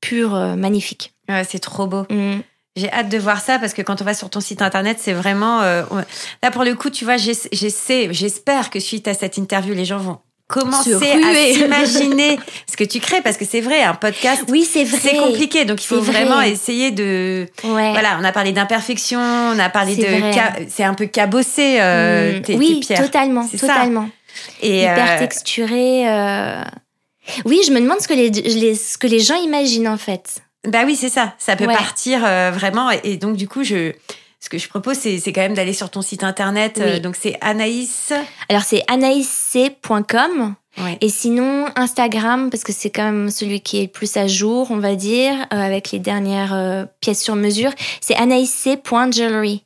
[0.00, 1.12] pur, magnifique.
[1.28, 2.04] Ouais, c'est trop beau.
[2.10, 2.40] Mm.
[2.76, 5.12] J'ai hâte de voir ça parce que quand on va sur ton site internet, c'est
[5.12, 9.84] vraiment là pour le coup, tu vois, j'essaie, j'espère que suite à cette interview, les
[9.84, 10.18] gens vont
[10.52, 12.38] commencer à s'imaginer
[12.70, 14.98] ce que tu crées parce que c'est vrai un podcast oui c'est vrai.
[15.00, 19.70] c'est compliqué donc il faut vraiment essayer de voilà on a parlé d'imperfection on a
[19.70, 20.06] parlé de
[20.68, 22.42] c'est un peu cabossé euh, mm.
[22.42, 24.08] tes, oui tes totalement totalement.
[24.60, 26.62] Et hyper euh, texturé euh.
[27.44, 30.42] oui je me demande ce que les, ce que les gens imaginent en fait.
[30.68, 31.34] Bah oui c'est ça.
[31.38, 33.92] Ça peut partir vraiment et donc du coup je
[34.42, 36.80] ce que je propose, c'est, quand même d'aller sur ton site internet.
[36.80, 38.12] Euh, donc, c'est Anaïs.
[38.48, 40.56] Alors, c'est anaïsc.com.
[41.00, 44.72] Et sinon, Instagram, parce que c'est quand même celui qui est le plus à jour,
[44.72, 49.62] on va dire, euh, avec les dernières euh, pièces sur mesure, c'est anaïsc.jewelry.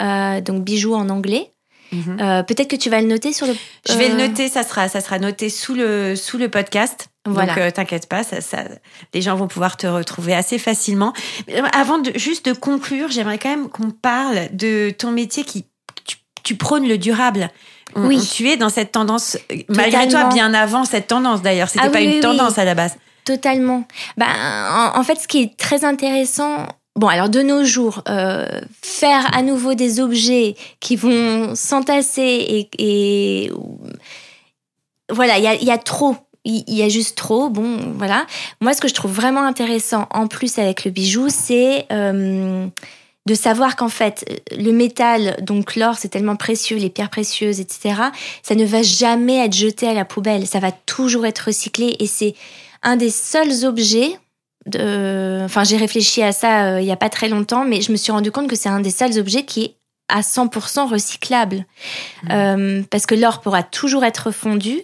[0.00, 1.50] donc, bijoux en anglais.
[1.92, 2.44] Mhm.
[2.46, 3.54] Peut-être que tu vas le noter sur le.
[3.86, 7.08] Je vais le noter, ça sera, ça sera noté sous le, sous le podcast.
[7.26, 7.54] Voilà.
[7.54, 8.64] Donc euh, t'inquiète pas, ça, ça,
[9.14, 11.14] les gens vont pouvoir te retrouver assez facilement.
[11.48, 15.64] Euh, avant de juste de conclure, j'aimerais quand même qu'on parle de ton métier qui
[16.04, 17.48] tu, tu prônes le durable.
[17.96, 18.20] oui.
[18.20, 21.68] tu es dans cette tendance, euh, malgré toi, bien avant cette tendance d'ailleurs.
[21.68, 22.96] C'était ah pas une tendance à la base.
[23.24, 23.84] Totalement.
[24.18, 28.46] Ben, en, fait, ce qui est très intéressant, Bon, alors de nos jours, euh,
[28.80, 33.52] faire à nouveau des objets qui vont s'entasser et, et,
[35.10, 37.48] voilà, il y a, y a, trop il y a juste trop.
[37.48, 38.26] Bon, voilà.
[38.60, 42.66] Moi, ce que je trouve vraiment intéressant, en plus avec le bijou, c'est euh,
[43.26, 47.94] de savoir qu'en fait, le métal, donc l'or, c'est tellement précieux, les pierres précieuses, etc.
[48.42, 50.46] Ça ne va jamais être jeté à la poubelle.
[50.46, 52.34] Ça va toujours être recyclé et c'est
[52.82, 54.18] un des seuls objets.
[54.66, 55.40] De...
[55.44, 57.96] Enfin, j'ai réfléchi à ça euh, il y a pas très longtemps, mais je me
[57.96, 59.76] suis rendu compte que c'est un des seuls objets qui est
[60.08, 61.64] à 100% recyclable.
[62.24, 62.28] Mmh.
[62.30, 64.82] Euh, parce que l'or pourra toujours être fondu,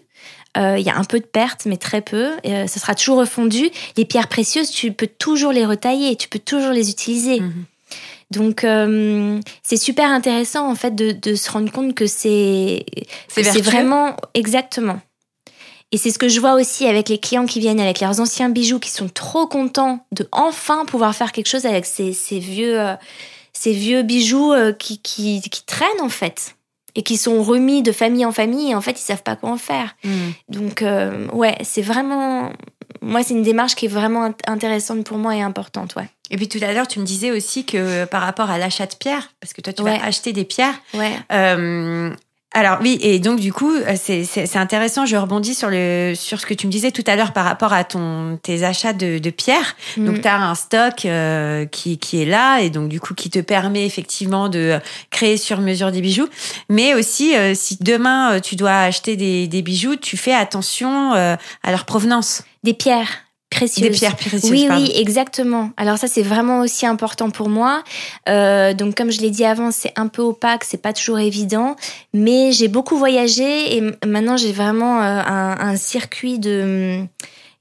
[0.57, 2.33] il y a un peu de pertes, mais très peu.
[2.45, 3.71] Euh, ça sera toujours refondu.
[3.97, 7.41] Les pierres précieuses, tu peux toujours les retailler, tu peux toujours les utiliser.
[7.41, 7.65] Mhm.
[8.31, 12.85] Donc euh, c'est super intéressant en fait de, se rendre compte que c'est
[13.29, 15.01] c'est vraiment exactement.
[15.91, 18.49] Et c'est ce que je vois aussi avec les clients qui viennent avec leurs anciens
[18.49, 22.79] bijoux, qui sont trop contents de enfin pouvoir faire quelque chose avec ces, vieux
[23.53, 26.55] ces vieux bijoux qui, qui, qui traînent en fait
[27.01, 29.49] et qui sont remis de famille en famille et en fait ils savent pas quoi
[29.49, 29.97] en faire.
[30.05, 30.33] Hmm.
[30.51, 32.53] Donc euh, ouais, c'est vraiment
[33.01, 36.11] moi c'est une démarche qui est vraiment intéressante pour moi et importante, ouais.
[36.31, 38.95] Et puis tout à l'heure, tu me disais aussi que par rapport à l'achat de
[38.95, 41.13] pierres, parce que toi tu vas acheter des pierres, ouais.
[41.33, 42.15] Euh,
[42.53, 45.07] alors oui, et donc du coup, euh, c'est intéressant.
[45.07, 47.73] Je rebondis sur le sur ce que tu me disais tout à l'heure par rapport
[47.73, 49.77] à ton tes achats de, de pierres.
[49.97, 50.07] Mm.
[50.07, 53.31] Donc tu as un stock euh, qui qui est là et donc du coup qui
[53.31, 56.29] te permet effectivement de créer sur mesure des bijoux.
[56.69, 61.39] Mais aussi, euh, si demain tu dois acheter des, des bijoux, tu fais attention à
[61.71, 62.43] leur provenance.
[62.65, 63.83] Des pierres précieuses.
[63.83, 64.51] Des pierres précieuses.
[64.51, 65.71] Oui, oui, exactement.
[65.77, 67.83] Alors ça, c'est vraiment aussi important pour moi.
[68.29, 71.77] Euh, donc, comme je l'ai dit avant, c'est un peu opaque, c'est pas toujours évident,
[72.15, 77.05] mais j'ai beaucoup voyagé et maintenant j'ai vraiment euh, un, un, circuit de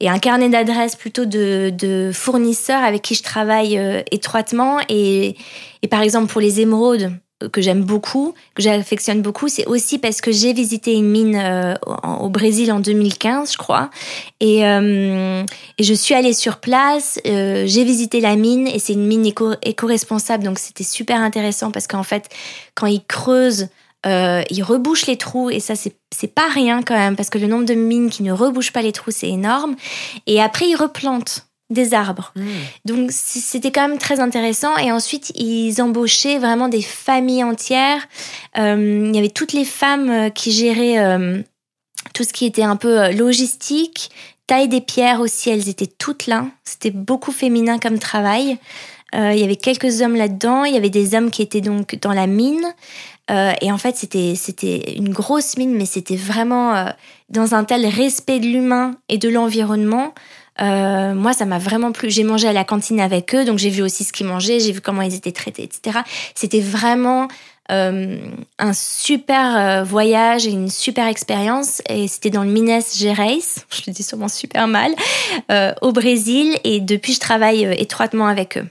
[0.01, 5.35] et un carnet d'adresses plutôt de, de, fournisseurs avec qui je travaille euh, étroitement et,
[5.81, 7.11] et par exemple pour les émeraudes
[7.47, 11.73] que j'aime beaucoup, que j'affectionne beaucoup, c'est aussi parce que j'ai visité une mine euh,
[12.19, 13.89] au Brésil en 2015, je crois,
[14.41, 15.43] et, euh,
[15.79, 20.43] je suis allée sur place, euh, j'ai visité la mine et c'est une mine éco-responsable,
[20.43, 22.29] donc c'était super intéressant parce qu'en fait,
[22.75, 23.67] quand ils creusent,
[24.05, 27.65] ils rebouchent les trous et ça c'est pas rien quand même parce que le nombre
[27.65, 29.75] de mines qui ne rebouchent pas les trous c'est énorme.
[30.25, 32.31] Et après ils replantent des arbres.
[32.35, 32.47] Hmm.
[32.85, 34.75] Donc c'était quand même très intéressant.
[34.77, 38.07] Et ensuite, ils embauchaient vraiment des familles entières.
[38.57, 41.41] Euh, il y avait toutes les femmes euh, qui géraient euh,
[42.13, 44.09] tout ce qui était un peu logistique,
[44.47, 46.47] taille des pierres aussi, elles étaient toutes là.
[46.63, 48.57] C'était beaucoup féminin comme travail.
[49.13, 50.63] il y avait quelques hommes là-dedans.
[50.63, 52.65] Il y avait des hommes qui étaient donc dans la mine.
[53.29, 56.91] et en fait, c'était c'était une grosse mine, mais c'était vraiment
[57.29, 60.13] dans un tel respect de l'humain et de l'environnement
[60.61, 62.09] euh, moi, ça m'a vraiment plu.
[62.09, 64.71] J'ai mangé à la cantine avec eux, donc j'ai vu aussi ce qu'ils mangeaient, j'ai
[64.71, 65.99] vu comment ils étaient traités, etc.
[66.35, 67.27] C'était vraiment
[67.71, 68.17] euh,
[68.57, 71.81] un super euh, voyage et une super expérience.
[71.89, 73.39] Et c'était dans le Minas Gerais,
[73.71, 74.93] je le dis sûrement super mal,
[75.81, 76.57] au Brésil.
[76.63, 78.65] Et depuis, je travaille étroitement avec eux.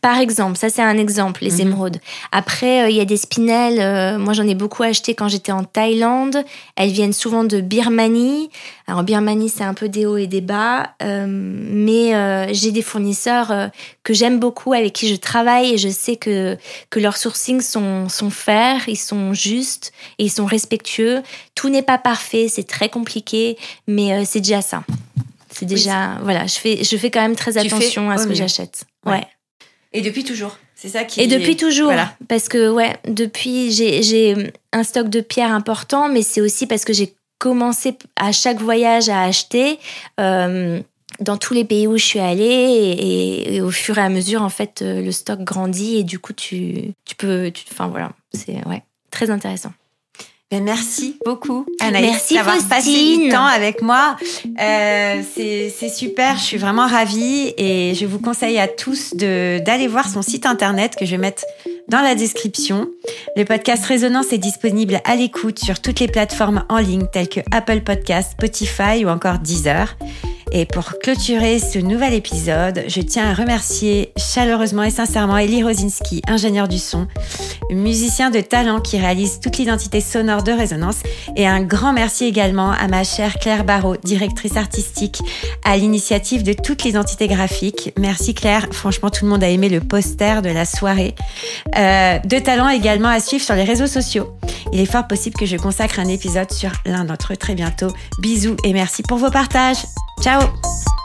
[0.00, 1.60] Par exemple, ça c'est un exemple, les Mhm.
[1.60, 2.00] émeraudes.
[2.32, 3.78] Après, euh, il y a des spinels.
[3.80, 6.44] euh, moi, j'en ai beaucoup acheté quand j'étais en Thaïlande.
[6.76, 8.50] Elles viennent souvent de Birmanie.
[8.86, 10.90] Alors, Birmanie, c'est un peu des hauts et des bas.
[11.02, 13.52] euh, mais euh, j'ai des fournisseurs
[14.02, 15.74] que j'aime beaucoup, avec qui je travaille.
[15.74, 16.56] Et je sais que,
[16.90, 21.22] que leurs sourcings sont, sont fair, ils sont justes et ils sont respectueux.
[21.54, 23.56] Tout n'est pas parfait, c'est très compliqué.
[23.86, 24.82] Mais c'est déjà ça.
[25.50, 26.18] C'est déjà...
[26.22, 28.84] Voilà, je fais, je fais quand même très Tu fais attention à ce que j'achète.
[29.04, 29.12] Ouais.
[29.12, 29.26] ouais.
[29.96, 30.58] Et depuis toujours.
[30.74, 31.20] C'est ça qui.
[31.22, 32.14] Et depuis toujours, Voilà.
[32.28, 36.84] parce que ouais, depuis j'ai j'ai un stock de pierres important, mais c'est aussi parce
[36.84, 39.78] que j'ai commencé à chaque voyage à acheter
[40.20, 40.80] euh,
[41.20, 44.08] dans tous les pays où je suis allée et, et- et au fur et à
[44.10, 47.88] mesure en fait euh, le stock grandit et du coup tu tu peux, tu- enfin
[47.88, 49.72] voilà, c'est ouais très intéressant.
[50.52, 54.16] Ben, merci beaucoup, Anaïs, d'avoir passé du temps avec moi.
[54.60, 59.88] Euh, c'est super, je suis vraiment ravie et je vous conseille à tous de d'aller
[59.88, 61.44] voir son site internet que je vais mettre
[61.88, 62.88] dans la description.
[63.34, 67.40] Le podcast Résonance est disponible à l'écoute sur toutes les plateformes en ligne telles que
[67.50, 69.96] Apple Podcast, Spotify ou encore Deezer.
[70.52, 76.22] Et pour clôturer ce nouvel épisode, je tiens à remercier chaleureusement et sincèrement Elie Rosinski,
[76.28, 77.08] ingénieur du son,
[77.70, 80.98] musicien de talent qui réalise toute l'identité sonore de Résonance.
[81.34, 85.20] Et un grand merci également à ma chère Claire Barrault, directrice artistique,
[85.64, 87.92] à l'initiative de toute l'identité graphique.
[87.98, 91.14] Merci Claire, franchement tout le monde a aimé le poster de la soirée.
[91.76, 94.36] Euh, de talent également à suivre sur les réseaux sociaux.
[94.72, 97.88] Il est fort possible que je consacre un épisode sur l'un d'entre eux très bientôt.
[98.20, 99.84] Bisous et merci pour vos partages.
[100.20, 100.95] Ciao.